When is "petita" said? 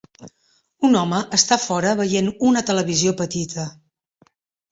3.21-3.67